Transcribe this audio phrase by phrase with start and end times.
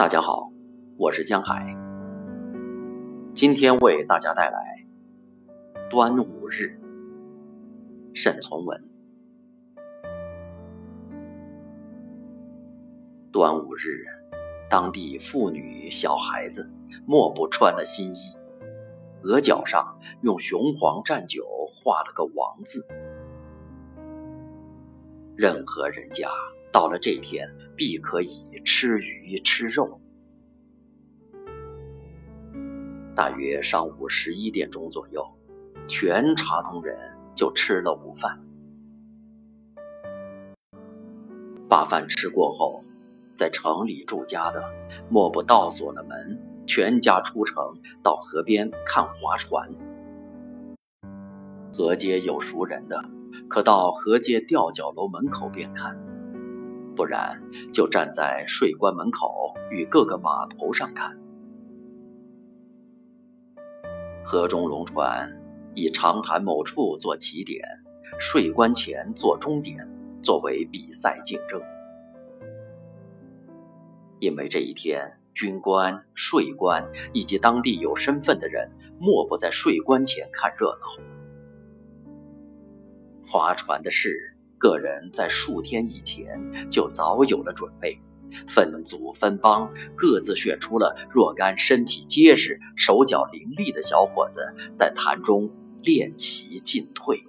[0.00, 0.50] 大家好，
[0.96, 1.76] 我是江海，
[3.34, 4.86] 今天为大家带来
[5.90, 6.80] 端午日。
[8.14, 8.82] 沈从文。
[13.30, 14.06] 端午日，
[14.70, 16.72] 当地妇女、小孩子
[17.04, 18.18] 莫不穿了新衣，
[19.22, 21.44] 额角上用雄黄蘸酒
[21.74, 22.86] 画了个王字。
[25.36, 26.26] 任何人家。
[26.72, 30.00] 到了这天，必可以吃鱼吃肉。
[33.14, 35.26] 大约上午十一点钟左右，
[35.88, 36.96] 全茶东人
[37.34, 38.40] 就吃了午饭。
[41.68, 42.84] 把饭吃过后，
[43.34, 44.62] 在城里住家的，
[45.08, 49.70] 莫不倒锁了门，全家出城到河边看划船。
[51.72, 53.04] 河街有熟人的，
[53.48, 56.09] 可到河街吊脚楼门口边看。
[56.96, 57.40] 不然，
[57.72, 61.18] 就站在税关门口与各个码头上看。
[64.24, 65.40] 河中龙船
[65.74, 67.64] 以长潭某处做起点，
[68.18, 69.88] 税关前做终点，
[70.22, 71.60] 作为比赛竞争。
[74.18, 81.02] 因为这一天，军官、税官以及当地有身份的人，莫不在税关前看热闹。
[83.26, 84.36] 划船的事。
[84.60, 87.98] 个人在数天以前就早有了准备，
[88.46, 95.50] 分组分帮，各自选出了若干身体结实、手脚伶俐的小伙子，在坛中
[95.82, 97.24] 练习进退。